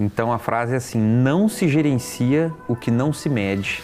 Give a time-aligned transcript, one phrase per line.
[0.00, 3.82] Então a frase é assim: não se gerencia o que não se mede,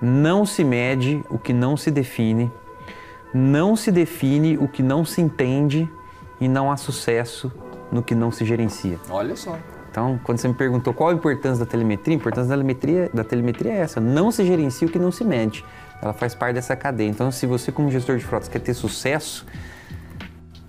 [0.00, 2.50] não se mede o que não se define,
[3.34, 5.90] não se define o que não se entende
[6.40, 7.52] e não há sucesso
[7.90, 8.96] no que não se gerencia.
[9.10, 9.58] Olha só.
[9.90, 13.24] Então, quando você me perguntou qual a importância da telemetria, a importância da telemetria, da
[13.24, 15.64] telemetria é essa: não se gerencia o que não se mede.
[16.00, 17.08] Ela faz parte dessa cadeia.
[17.08, 19.44] Então, se você, como gestor de frotas, quer ter sucesso,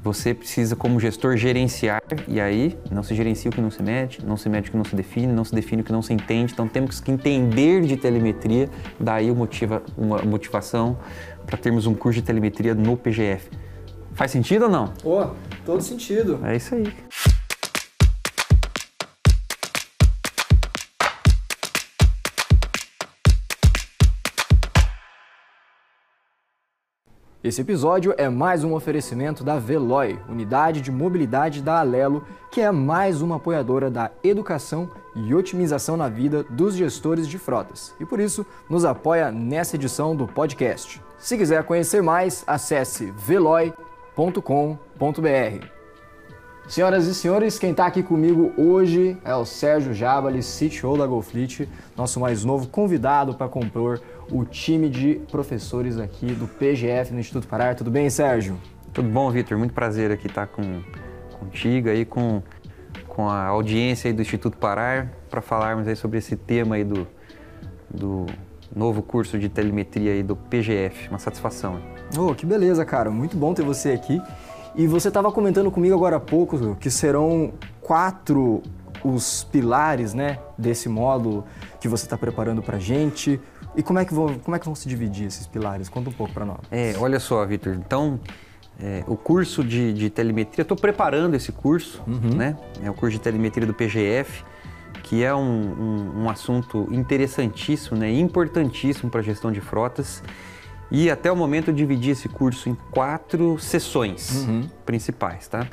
[0.02, 4.20] você precisa, como gestor, gerenciar, e aí não se gerencia o que não se mede,
[4.26, 6.14] não se mede o que não se define, não se define o que não se
[6.14, 6.54] entende.
[6.54, 8.70] Então temos que entender de telemetria,
[9.00, 10.98] daí motiva, uma motivação
[11.46, 13.50] para termos um curso de telemetria no PGF.
[14.14, 14.88] Faz sentido ou não?
[15.02, 15.28] Pô,
[15.66, 16.40] todo sentido.
[16.44, 16.94] É isso aí.
[27.42, 32.70] Esse episódio é mais um oferecimento da Veloy, unidade de mobilidade da Alelo, que é
[32.70, 37.96] mais uma apoiadora da educação e otimização na vida dos gestores de frotas.
[37.98, 41.02] E por isso, nos apoia nessa edição do podcast.
[41.18, 43.80] Se quiser conhecer mais, acesse veloy.com.br.
[46.70, 51.68] Senhoras e senhores, quem está aqui comigo hoje é o Sérgio Jabali, CTO da GoFleet,
[51.98, 54.00] nosso mais novo convidado para compor
[54.32, 57.74] o time de professores aqui do PGF no Instituto Parar.
[57.74, 58.56] Tudo bem, Sérgio?
[58.94, 59.58] Tudo bom, Vitor?
[59.58, 60.84] Muito prazer aqui estar com,
[61.40, 62.44] contigo aí, com,
[63.08, 67.08] com a audiência do Instituto Parar, para falarmos aí sobre esse tema aí do,
[67.90, 68.28] do
[68.76, 71.10] novo curso de telemetria aí do PGF.
[71.10, 71.82] Uma satisfação.
[72.16, 73.10] Oh, que beleza, cara.
[73.10, 74.22] Muito bom ter você aqui.
[74.80, 78.64] E você estava comentando comigo agora há pouco que serão quatro
[79.04, 81.44] os pilares né, desse módulo
[81.82, 83.42] que você está preparando para a gente.
[83.76, 85.90] E como é, que vão, como é que vão se dividir esses pilares?
[85.90, 86.60] Conta um pouco para nós.
[86.72, 87.74] É, olha só, Vitor.
[87.74, 88.22] Então,
[88.82, 92.38] é, o curso de, de telemetria, estou preparando esse curso, uhum.
[92.38, 92.58] né?
[92.82, 94.46] É o curso de telemetria do PGF,
[95.04, 98.10] que é um, um, um assunto interessantíssimo, né?
[98.10, 100.24] Importantíssimo para a gestão de frotas.
[100.92, 104.68] E até o momento eu dividi esse curso em quatro sessões uhum.
[104.86, 105.68] principais, tá?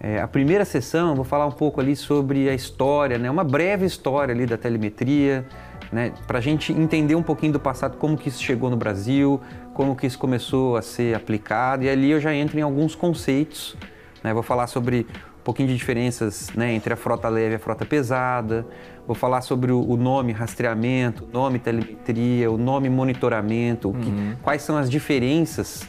[0.00, 3.30] É, a primeira sessão eu vou falar um pouco ali sobre a história, né?
[3.30, 5.46] Uma breve história ali da telemetria,
[5.92, 6.12] né?
[6.26, 9.40] Para a gente entender um pouquinho do passado, como que isso chegou no Brasil,
[9.74, 11.84] como que isso começou a ser aplicado.
[11.84, 13.76] E ali eu já entro em alguns conceitos,
[14.24, 14.34] né?
[14.34, 15.06] Vou falar sobre
[15.42, 18.64] um pouquinho de diferenças né, entre a frota leve e a frota pesada.
[19.04, 24.00] Vou falar sobre o nome rastreamento, o nome telemetria, o nome monitoramento, uhum.
[24.00, 25.84] que, quais são as diferenças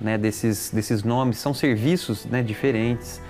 [0.00, 1.38] né, desses, desses nomes.
[1.38, 3.22] São serviços né, diferentes.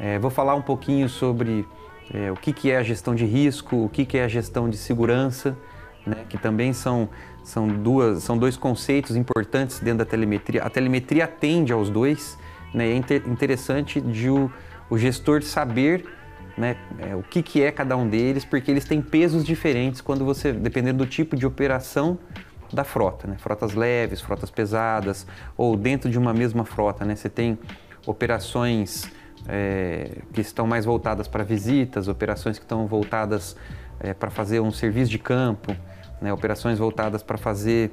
[0.00, 1.64] É, vou falar um pouquinho sobre
[2.12, 4.68] é, o que, que é a gestão de risco, o que, que é a gestão
[4.68, 5.56] de segurança,
[6.04, 7.08] né, que também são,
[7.44, 10.64] são, duas, são dois conceitos importantes dentro da telemetria.
[10.64, 12.36] A telemetria atende aos dois.
[12.74, 14.50] Né, é inter, interessante de o
[14.90, 16.04] o gestor saber
[16.58, 20.24] né, é, o que, que é cada um deles, porque eles têm pesos diferentes quando
[20.24, 22.18] você, dependendo do tipo de operação
[22.72, 23.36] da frota, né?
[23.38, 27.16] Frotas leves, frotas pesadas, ou dentro de uma mesma frota, né?
[27.16, 27.58] Você tem
[28.06, 29.10] operações
[29.48, 33.56] é, que estão mais voltadas para visitas, operações que estão voltadas
[33.98, 35.74] é, para fazer um serviço de campo,
[36.20, 36.32] né?
[36.32, 37.90] operações voltadas para fazer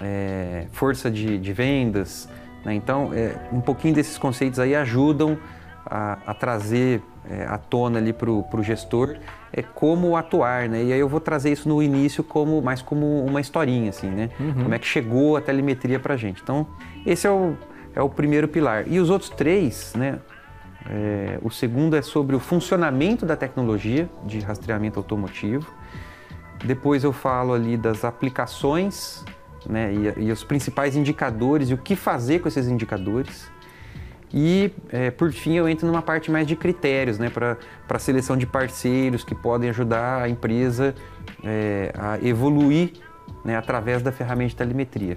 [0.00, 2.28] é, força de, de vendas.
[2.64, 2.74] Né?
[2.74, 5.38] Então, é, um pouquinho desses conceitos aí ajudam
[5.90, 9.16] a, a trazer é, à tona ali para o gestor
[9.52, 10.84] é como atuar, né?
[10.84, 14.30] E aí eu vou trazer isso no início como mais como uma historinha, assim, né?
[14.38, 14.62] Uhum.
[14.64, 16.42] Como é que chegou a telemetria para a gente.
[16.42, 16.66] Então,
[17.06, 17.54] esse é o,
[17.94, 18.84] é o primeiro pilar.
[18.86, 20.18] E os outros três, né?
[20.88, 25.66] É, o segundo é sobre o funcionamento da tecnologia de rastreamento automotivo.
[26.64, 29.24] Depois eu falo ali das aplicações
[29.66, 33.50] né, e, e os principais indicadores e o que fazer com esses indicadores.
[34.32, 37.56] E, é, por fim, eu entro numa parte mais de critérios, né, para
[37.88, 40.94] a seleção de parceiros que podem ajudar a empresa
[41.42, 42.92] é, a evoluir
[43.44, 45.16] né, através da ferramenta de telemetria.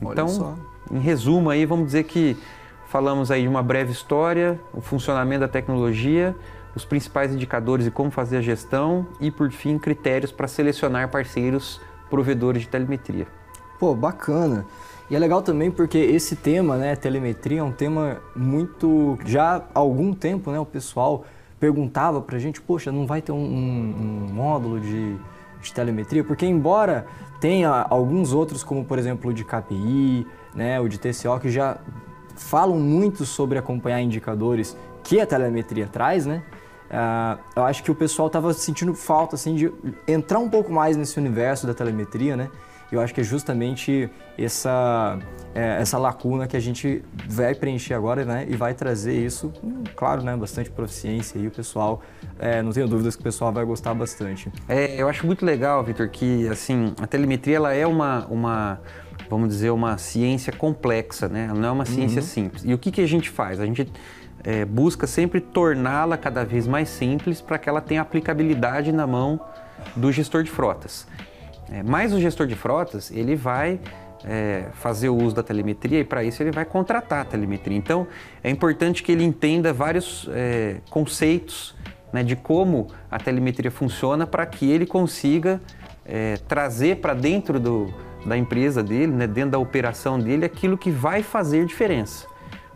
[0.00, 0.56] Então,
[0.90, 2.36] em resumo, aí, vamos dizer que
[2.86, 6.34] falamos aí de uma breve história, o funcionamento da tecnologia,
[6.74, 11.80] os principais indicadores e como fazer a gestão e, por fim, critérios para selecionar parceiros
[12.08, 13.26] provedores de telemetria.
[13.80, 14.66] Pô, bacana.
[15.08, 19.18] E é legal também porque esse tema, né, telemetria, é um tema muito.
[19.24, 21.24] Já há algum tempo, né, o pessoal
[21.58, 25.16] perguntava pra gente, poxa, não vai ter um, um, um módulo de,
[25.62, 26.22] de, telemetria?
[26.22, 27.06] Porque, embora
[27.40, 31.78] tenha alguns outros, como por exemplo o de KPI, né, o de TCO, que já
[32.36, 36.42] falam muito sobre acompanhar indicadores que a telemetria traz, né?
[36.90, 39.72] Uh, eu acho que o pessoal estava sentindo falta assim de
[40.06, 42.50] entrar um pouco mais nesse universo da telemetria, né?
[42.90, 45.18] Eu acho que é justamente essa,
[45.54, 49.52] é, essa lacuna que a gente vai preencher agora né, e vai trazer isso,
[49.94, 52.02] claro, né, bastante proficiência e o pessoal,
[52.38, 54.50] é, não tenho dúvidas que o pessoal vai gostar bastante.
[54.68, 58.80] É, eu acho muito legal, Vitor, que assim, a telemetria ela é uma, uma
[59.28, 61.46] vamos dizer, uma ciência complexa, né?
[61.48, 62.26] Ela não é uma ciência uhum.
[62.26, 62.64] simples.
[62.64, 63.60] E o que, que a gente faz?
[63.60, 63.90] A gente
[64.42, 69.40] é, busca sempre torná-la cada vez mais simples para que ela tenha aplicabilidade na mão
[69.94, 71.06] do gestor de frotas.
[71.70, 73.78] É, mas o gestor de frotas, ele vai
[74.24, 77.76] é, fazer o uso da telemetria e para isso ele vai contratar a telemetria.
[77.76, 78.06] Então
[78.42, 81.74] é importante que ele entenda vários é, conceitos
[82.12, 85.60] né, de como a telemetria funciona para que ele consiga
[86.04, 87.92] é, trazer para dentro do,
[88.26, 92.26] da empresa dele, né, dentro da operação dele, aquilo que vai fazer diferença.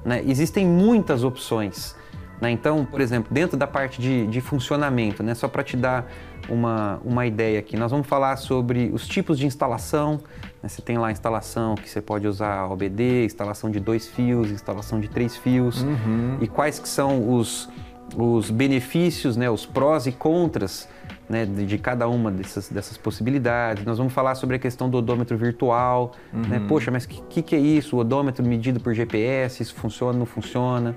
[0.04, 0.22] Né?
[0.26, 1.96] Existem muitas opções.
[2.40, 2.50] Né?
[2.50, 5.34] Então, por exemplo, dentro da parte de, de funcionamento, né?
[5.34, 6.06] só para te dar
[6.48, 10.20] uma, uma ideia aqui, nós vamos falar sobre os tipos de instalação.
[10.62, 10.68] Né?
[10.68, 15.00] Você tem lá a instalação que você pode usar OBD, instalação de dois fios, instalação
[15.00, 16.38] de três fios, uhum.
[16.40, 17.68] e quais que são os,
[18.16, 19.48] os benefícios, né?
[19.50, 20.88] os prós e contras
[21.28, 23.84] né, de, de, cada uma dessas, dessas possibilidades.
[23.84, 26.12] Nós vamos falar sobre a questão do odômetro virtual.
[26.32, 26.40] Né?
[26.40, 26.48] Uhum.
[26.48, 26.66] Né?
[26.68, 27.96] Poxa, mas o que, que, que, é isso?
[27.96, 30.94] O odômetro medido por GPS, isso funciona, não funciona?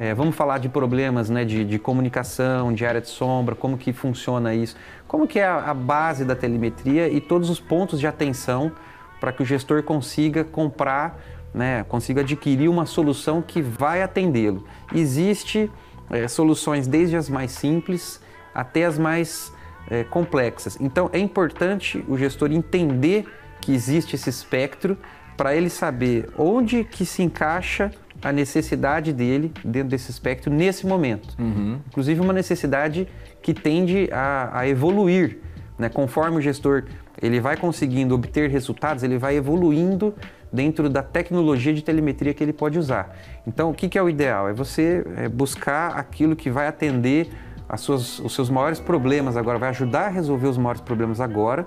[0.00, 3.92] É, vamos falar de problemas né, de, de, comunicação, de área de sombra, como que
[3.92, 4.74] funciona isso,
[5.06, 8.72] como que é a, a base da telemetria e todos os pontos de atenção
[9.20, 11.20] para que o gestor consiga comprar,
[11.52, 14.64] né, consiga adquirir uma solução que vai atendê-lo.
[14.94, 15.70] Existe
[16.08, 18.22] é, soluções desde as mais simples
[18.54, 19.52] até as mais
[19.90, 20.78] é, complexas.
[20.80, 23.26] Então é importante o gestor entender
[23.60, 24.96] que existe esse espectro
[25.40, 27.90] para ele saber onde que se encaixa
[28.20, 31.34] a necessidade dele dentro desse espectro nesse momento.
[31.38, 31.80] Uhum.
[31.88, 33.08] Inclusive uma necessidade
[33.40, 35.38] que tende a, a evoluir.
[35.78, 35.88] Né?
[35.88, 36.84] Conforme o gestor
[37.22, 40.14] ele vai conseguindo obter resultados, ele vai evoluindo
[40.52, 43.16] dentro da tecnologia de telemetria que ele pode usar.
[43.46, 44.46] Então, o que, que é o ideal?
[44.46, 47.30] É você é, buscar aquilo que vai atender
[47.78, 51.66] suas, os seus maiores problemas agora, vai ajudar a resolver os maiores problemas agora,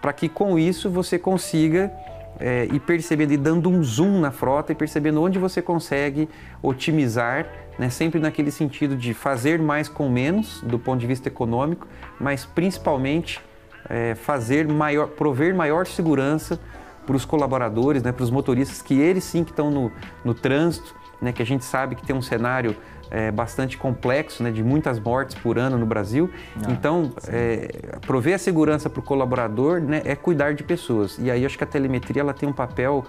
[0.00, 1.92] para que com isso você consiga
[2.38, 6.28] é, ir percebendo e dando um zoom na frota e percebendo onde você consegue
[6.62, 7.46] otimizar,
[7.78, 11.86] né, sempre naquele sentido de fazer mais com menos, do ponto de vista econômico,
[12.18, 13.40] mas principalmente
[13.88, 16.58] é, fazer maior, prover maior segurança
[17.06, 19.92] para os colaboradores, né, para os motoristas, que eles sim que estão no,
[20.24, 22.76] no trânsito, né, que a gente sabe que tem um cenário
[23.10, 26.30] é, bastante complexo, né, de muitas mortes por ano no Brasil.
[26.56, 31.18] Ah, então, é, prover a segurança para o colaborador né, é cuidar de pessoas.
[31.18, 33.04] E aí acho que a telemetria ela tem um papel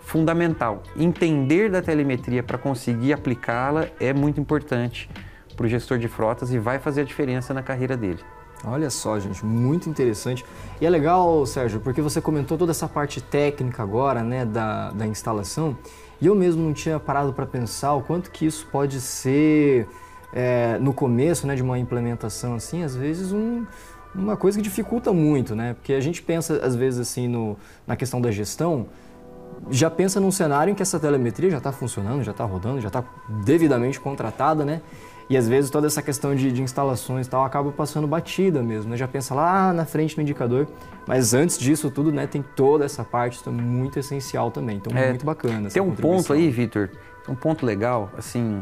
[0.00, 0.82] fundamental.
[0.96, 5.10] Entender da telemetria para conseguir aplicá-la é muito importante
[5.56, 8.20] para o gestor de frotas e vai fazer a diferença na carreira dele.
[8.64, 10.44] Olha só, gente, muito interessante.
[10.80, 15.06] E é legal, Sérgio, porque você comentou toda essa parte técnica agora, né, da, da
[15.06, 15.76] instalação.
[16.20, 19.86] E eu mesmo não tinha parado para pensar o quanto que isso pode ser,
[20.32, 23.66] é, no começo né, de uma implementação assim, às vezes um,
[24.14, 25.74] uma coisa que dificulta muito, né?
[25.74, 28.86] Porque a gente pensa, às vezes, assim, no, na questão da gestão,
[29.70, 32.88] já pensa num cenário em que essa telemetria já está funcionando, já está rodando, já
[32.88, 33.04] está
[33.44, 34.80] devidamente contratada, né?
[35.28, 38.90] E às vezes toda essa questão de, de instalações e tal acaba passando batida mesmo,
[38.90, 38.96] né?
[38.96, 40.68] Já pensa lá na frente no indicador,
[41.06, 45.08] mas antes disso tudo, né, tem toda essa parte, é muito essencial também, então é,
[45.08, 45.68] muito bacana.
[45.68, 46.90] Tem um ponto aí, Vitor,
[47.28, 48.60] um ponto legal, assim,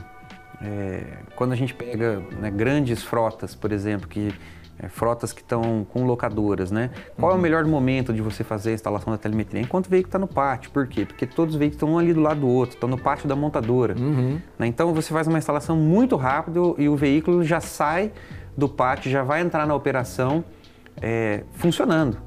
[0.63, 4.33] é, quando a gente pega né, grandes frotas, por exemplo, que
[4.79, 6.91] é, frotas que estão com locadoras, né?
[7.17, 7.31] Qual uhum.
[7.31, 7.43] é o uhum.
[7.43, 9.61] melhor momento de você fazer a instalação da telemetria?
[9.61, 10.71] Enquanto o veículo está no pátio.
[10.71, 11.05] Por quê?
[11.05, 13.37] Porque todos os veículos estão um ali do lado do outro, estão no pátio da
[13.37, 13.95] montadora.
[13.99, 14.41] Uhum.
[14.59, 14.67] Né?
[14.67, 18.13] Então você faz uma instalação muito rápido e o veículo já sai
[18.57, 20.45] do pátio, já vai entrar na operação
[21.01, 22.19] é, funcionando.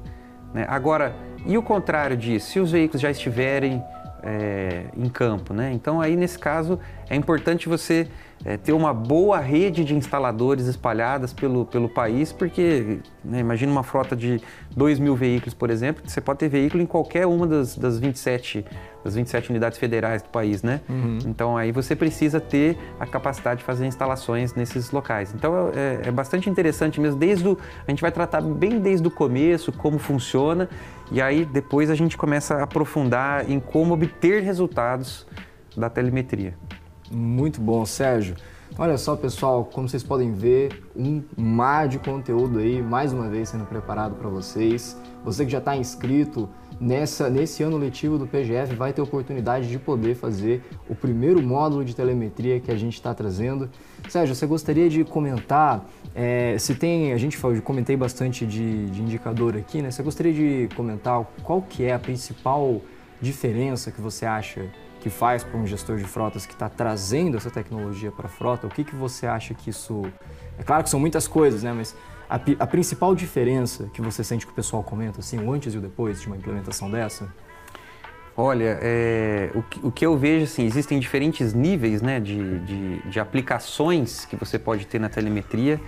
[0.52, 0.66] Né?
[0.68, 1.14] Agora,
[1.46, 2.50] e o contrário disso?
[2.50, 3.82] Se os veículos já estiverem
[4.22, 5.72] é, em campo, né?
[5.72, 6.78] Então aí nesse caso
[7.10, 8.06] é importante você
[8.44, 13.82] é, ter uma boa rede de instaladores espalhadas pelo, pelo país, porque né, imagina uma
[13.82, 14.40] frota de
[14.76, 18.64] 2 mil veículos, por exemplo, você pode ter veículo em qualquer uma das, das, 27,
[19.02, 20.80] das 27 unidades federais do país, né?
[20.88, 21.18] Uhum.
[21.26, 25.34] Então aí você precisa ter a capacidade de fazer instalações nesses locais.
[25.34, 29.10] Então é, é bastante interessante mesmo, desde o, a gente vai tratar bem desde o
[29.10, 30.68] começo, como funciona,
[31.10, 35.26] e aí depois a gente começa a aprofundar em como obter resultados
[35.76, 36.54] da telemetria.
[37.10, 38.36] Muito bom, Sérgio.
[38.76, 43.48] Olha só, pessoal, como vocês podem ver, um mar de conteúdo aí, mais uma vez
[43.48, 44.96] sendo preparado para vocês.
[45.24, 46.48] Você que já está inscrito,
[46.80, 51.84] nessa, nesse ano letivo do PGF vai ter oportunidade de poder fazer o primeiro módulo
[51.84, 53.68] de telemetria que a gente está trazendo.
[54.08, 55.84] Sérgio, você gostaria de comentar
[56.14, 59.90] é, se tem, a gente falou, comentei bastante de, de indicador aqui, né?
[59.90, 62.80] Você gostaria de comentar qual que é a principal
[63.20, 64.66] diferença que você acha
[65.00, 68.66] que faz para um gestor de frotas que está trazendo essa tecnologia para a frota?
[68.66, 70.02] O que, que você acha que isso...
[70.58, 71.72] É claro que são muitas coisas, né?
[71.72, 71.94] Mas
[72.28, 75.78] a, a, principal diferença que você sente que o pessoal comenta, assim, o antes e
[75.78, 77.32] o depois de uma implementação dessa?
[78.36, 83.02] Olha, é, o, que, o, que, eu vejo, assim, existem diferentes níveis né, de, de,
[83.08, 85.80] de aplicações que você pode ter na telemetria,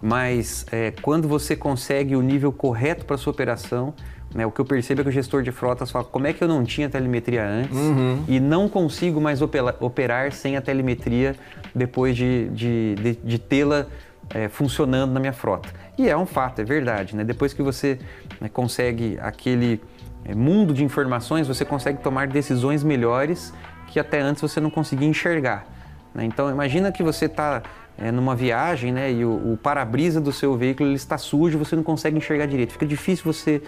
[0.00, 3.94] mas é, quando você consegue o nível correto para sua operação,
[4.34, 6.44] né, o que eu percebo é que o gestor de frotas fala como é que
[6.44, 8.24] eu não tinha telemetria antes uhum.
[8.28, 11.34] e não consigo mais operar, operar sem a telemetria
[11.74, 13.86] depois de, de, de, de tê-la
[14.30, 15.68] é, funcionando na minha frota.
[15.96, 17.16] E é um fato, é verdade.
[17.16, 17.24] Né?
[17.24, 17.98] Depois que você
[18.40, 19.80] né, consegue aquele
[20.24, 23.52] é, mundo de informações, você consegue tomar decisões melhores
[23.86, 25.66] que até antes você não conseguia enxergar.
[26.14, 26.24] Né?
[26.24, 27.62] Então imagina que você está
[27.96, 31.74] é, numa viagem né, e o, o para-brisa do seu veículo ele está sujo, você
[31.74, 32.72] não consegue enxergar direito.
[32.72, 33.62] Fica difícil você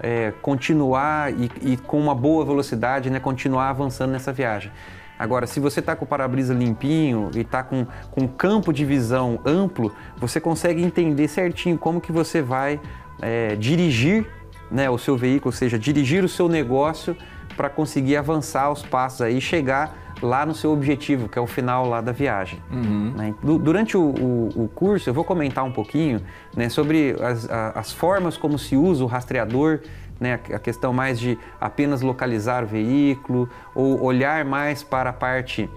[0.00, 4.70] é, continuar e, e, com uma boa velocidade, né, continuar avançando nessa viagem.
[5.18, 8.84] Agora, se você está com o para-brisa limpinho e está com, com um campo de
[8.84, 12.80] visão amplo, você consegue entender certinho como que você vai
[13.22, 14.26] é, dirigir
[14.70, 17.16] né, o seu veículo, ou seja, dirigir o seu negócio
[17.56, 21.86] para conseguir avançar os passos aí chegar lá no seu objetivo, que é o final
[21.86, 22.58] lá da viagem.
[22.72, 23.12] Uhum.
[23.16, 23.34] Né?
[23.42, 26.20] Durante o, o, o, curso eu vou comentar um pouquinho
[26.56, 29.80] né, sobre as, as formas como se usa o rastreador
[30.18, 35.68] né, a questão mais de apenas localizar o veículo ou olhar mais para a parte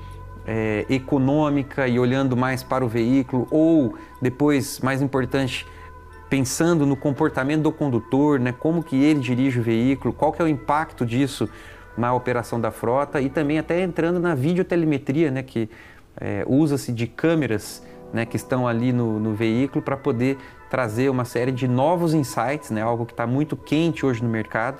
[0.46, 5.66] é, econômica e olhando mais para o veículo ou depois, mais importante,
[6.30, 10.46] pensando no comportamento do condutor, né, como que ele dirige o veículo, qual que é
[10.46, 11.50] o impacto disso
[11.98, 15.70] na operação da frota e também até entrando na videotelemetria, né, que
[16.20, 20.38] é, usa-se de câmeras né, que estão ali no, no veículo para poder
[20.70, 24.80] trazer uma série de novos insights, né, algo que está muito quente hoje no mercado,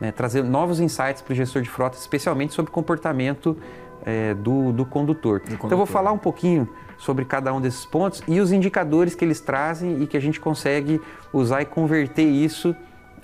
[0.00, 3.56] né, trazer novos insights para o gestor de frota, especialmente sobre o comportamento
[4.04, 5.40] é, do, do, condutor.
[5.40, 5.66] do, condutor.
[5.66, 6.68] Então, eu vou falar um pouquinho
[6.98, 10.40] sobre cada um desses pontos e os indicadores que eles trazem e que a gente
[10.40, 11.00] consegue
[11.32, 12.74] usar e converter isso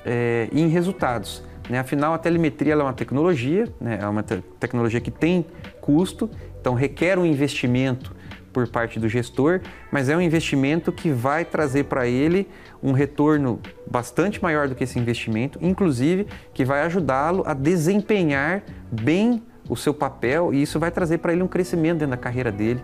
[0.04, 1.42] é, em resultados.
[1.68, 1.78] Né?
[1.78, 3.98] Afinal, a telemetria é uma tecnologia, né?
[4.00, 5.46] é uma te tecnologia que tem
[5.80, 8.14] custo, então requer um investimento
[8.52, 12.48] por parte do gestor, mas é um investimento que vai trazer para ele
[12.82, 19.42] um retorno bastante maior do que esse investimento, inclusive que vai ajudá-lo a desempenhar bem
[19.68, 22.82] o seu papel e isso vai trazer para ele um crescimento dentro da carreira dele,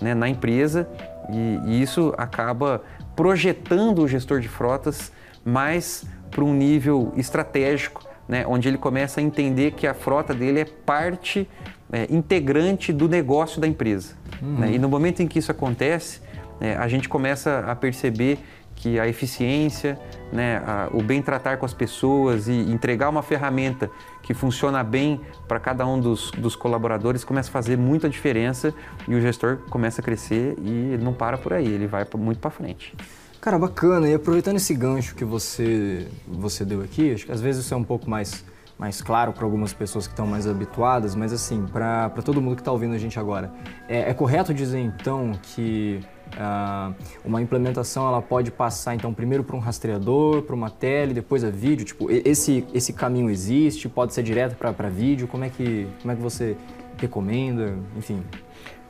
[0.00, 0.88] né, na empresa,
[1.28, 2.82] e, e isso acaba
[3.14, 5.12] projetando o gestor de frotas
[5.44, 10.60] mais para um nível estratégico, né, onde ele começa a entender que a frota dele
[10.60, 11.50] é parte
[11.92, 14.14] é, integrante do negócio da empresa.
[14.40, 14.58] Uhum.
[14.60, 14.72] Né?
[14.74, 16.20] E no momento em que isso acontece,
[16.60, 18.38] é, a gente começa a perceber
[18.76, 19.98] que a eficiência,
[20.32, 23.90] né, a, o bem tratar com as pessoas e entregar uma ferramenta
[24.22, 28.72] que funciona bem para cada um dos, dos, colaboradores começa a fazer muita diferença
[29.08, 32.50] e o gestor começa a crescer e não para por aí, ele vai muito para
[32.50, 32.94] frente.
[33.40, 34.06] Cara, bacana.
[34.08, 37.76] E aproveitando esse gancho que você, você deu aqui, acho que às vezes isso é
[37.76, 38.44] um pouco mais
[38.78, 42.62] mais claro para algumas pessoas que estão mais habituadas, mas assim, para todo mundo que
[42.62, 43.52] está ouvindo a gente agora,
[43.86, 46.00] é, é correto dizer então que
[46.32, 51.44] uh, uma implementação ela pode passar então primeiro para um rastreador, para uma tele, depois
[51.44, 55.86] a vídeo, tipo, esse, esse caminho existe, pode ser direto para vídeo, como é, que,
[56.00, 56.56] como é que você
[56.96, 58.22] recomenda, enfim...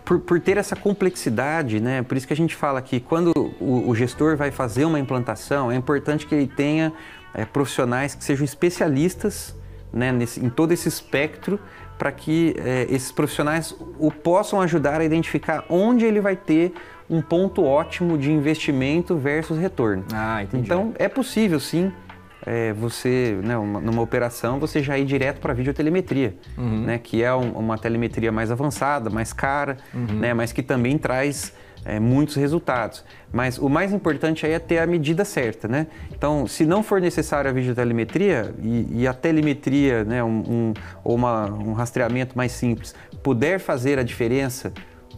[0.05, 2.03] Por, por, ter essa complexidade, né?
[2.03, 5.71] Por isso que a gente fala que quando o, o gestor vai fazer uma implantação,
[5.71, 6.93] é importante que ele tenha
[7.35, 9.55] é, profissionais que sejam especialistas
[9.93, 11.59] né, nesse, em todo esse espectro
[11.99, 16.73] para que é, esses profissionais o possam ajudar a identificar onde ele vai ter
[17.09, 20.05] um ponto ótimo de investimento versus retorno.
[20.13, 20.65] Ah, entendi.
[20.65, 21.93] Então é possível sim
[22.47, 26.85] é, você, né, uma, numa operação, você já ir direto para a videotelemetria, uhum.
[26.85, 30.21] né, que é um, uma telemetria mais avançada, mais cara, uhum.
[30.21, 31.53] né, mas que também traz
[31.85, 33.05] é, muitos resultados.
[33.33, 35.87] Mas o mais importante aí é ter a medida certa, né?
[36.13, 41.15] Então, se não for necessário a videotelemetria e, e a telemetria, né, um, um, ou
[41.17, 44.73] uma, um rastreamento mais simples, puder fazer a diferença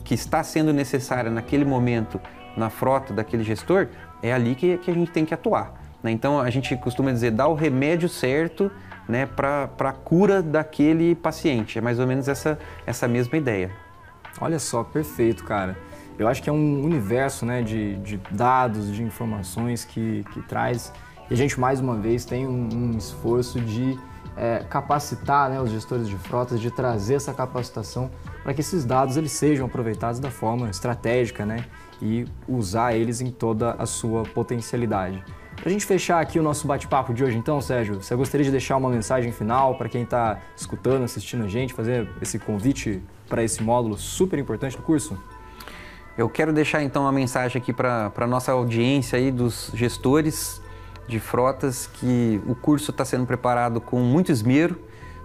[0.05, 2.21] que está sendo necessária naquele momento
[2.57, 3.88] na frota daquele gestor,
[4.23, 5.82] é ali que, que a gente tem que atuar.
[6.02, 6.11] Né?
[6.11, 8.71] Então, a gente costuma dizer, dá o remédio certo
[9.09, 11.78] né, para a cura daquele paciente.
[11.78, 13.71] É mais ou menos essa, essa mesma ideia.
[14.40, 15.76] Olha só, perfeito, cara
[16.18, 20.92] eu acho que é um universo né, de, de dados, de informações que, que traz.
[21.30, 23.99] E a gente, mais uma vez, tem um, um esforço de
[24.37, 28.11] é, capacitar né, os gestores de frotas, de trazer essa capacitação
[28.42, 31.64] para que esses dados eles sejam aproveitados da forma estratégica né,
[32.00, 35.23] e usar eles em toda a sua potencialidade.
[35.62, 38.50] Para a gente fechar aqui o nosso bate-papo de hoje, então, Sérgio, você gostaria de
[38.50, 43.45] deixar uma mensagem final para quem está escutando, assistindo a gente, fazer esse convite para
[43.45, 45.16] esse módulo super importante do curso?
[46.19, 50.61] Eu quero deixar então uma mensagem aqui para a nossa audiência aí dos gestores
[51.07, 54.76] de frotas que o curso está sendo preparado com muito esmero.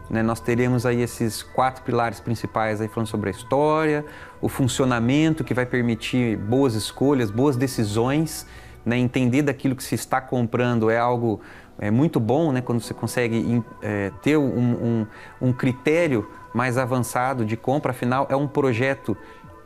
[0.08, 0.22] Né?
[0.22, 4.06] Nós teremos aí esses quatro pilares principais aí falando sobre a história,
[4.40, 8.46] o funcionamento que vai permitir boas escolhas, boas decisões,
[8.88, 8.98] né?
[8.98, 11.42] entender daquilo que se está comprando é algo
[11.80, 12.62] é muito bom, né?
[12.62, 15.08] quando você consegue é, ter um, um,
[15.40, 19.16] um critério mais avançado de compra, afinal é um projeto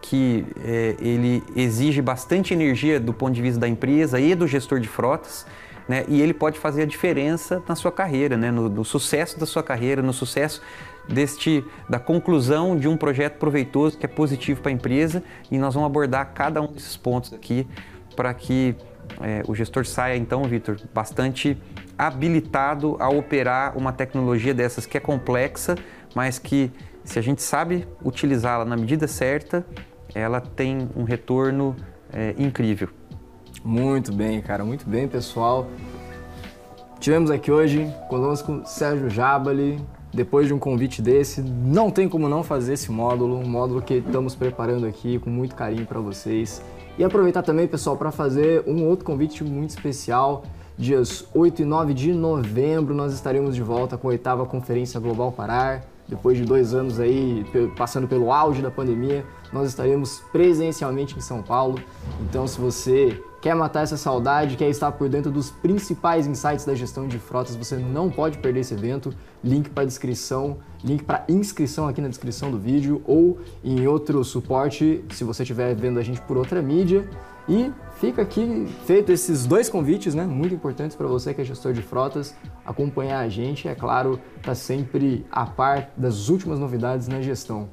[0.02, 4.80] que é, ele exige bastante energia do ponto de vista da empresa e do gestor
[4.80, 5.46] de frotas,
[5.88, 6.06] né?
[6.08, 8.50] E ele pode fazer a diferença na sua carreira, né?
[8.50, 10.62] No, no, sucesso da sua carreira, no sucesso
[11.08, 15.24] deste da conclusão de um projeto proveitoso que é positivo para a empresa.
[15.52, 17.68] E nós vamos abordar cada um desses pontos aqui
[18.16, 18.76] para que
[19.22, 21.58] é, o gestor saia, então, Vitor, bastante
[21.98, 25.76] habilitado a operar uma tecnologia dessas que é complexa,
[26.16, 26.72] mas que
[27.04, 29.66] se a gente sabe utilizá-la na medida certa,
[30.14, 31.76] ela tem um retorno
[32.12, 32.90] é, incrível.
[33.64, 35.68] Muito bem, cara, muito bem, pessoal.
[37.00, 39.80] Tivemos aqui hoje conosco Sérgio Jabali.
[40.14, 43.94] Depois de um convite desse, não tem como não fazer esse módulo, um módulo que
[43.94, 46.62] estamos preparando aqui com muito carinho para vocês.
[46.98, 50.44] E aproveitar também, pessoal, para fazer um outro convite muito especial.
[50.78, 55.32] Dias 8 e 9 de novembro, nós estaremos de volta com a oitava Conferência Global
[55.32, 55.84] Parar.
[56.08, 57.46] Depois de dois anos aí,
[57.78, 61.80] passando pelo auge da pandemia, nós estaremos presencialmente em São Paulo.
[62.22, 66.76] Então, se você quer matar essa saudade, quer estar por dentro dos principais insights da
[66.76, 69.14] gestão de frotas, você não pode perder esse evento.
[69.44, 75.04] Link para descrição, link para inscrição aqui na descrição do vídeo ou em outro suporte,
[75.10, 77.10] se você estiver vendo a gente por outra mídia.
[77.50, 81.74] E fica aqui feito esses dois convites, né, muito importantes para você que é gestor
[81.74, 87.20] de frotas, acompanhar a gente, é claro, tá sempre a par das últimas novidades na
[87.20, 87.68] gestão.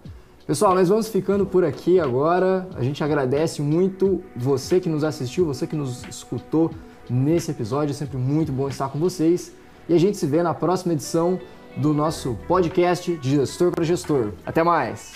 [0.49, 2.67] Pessoal, nós vamos ficando por aqui agora.
[2.75, 6.71] A gente agradece muito você que nos assistiu, você que nos escutou
[7.11, 7.91] nesse episódio.
[7.91, 9.53] É sempre muito bom estar com vocês.
[9.87, 11.39] E a gente se vê na próxima edição
[11.77, 14.33] do nosso podcast de Gestor para Gestor.
[14.47, 15.13] Até mais!